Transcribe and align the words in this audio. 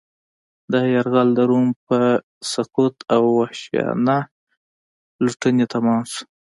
دا 0.71 0.79
یرغل 0.95 1.27
د 1.35 1.39
روم 1.49 1.67
په 1.87 1.97
سقوط 2.51 2.95
او 3.13 3.23
وحشیانه 3.39 4.17
لوټنې 5.23 5.65
تمام 5.73 6.01
شو 6.13 6.23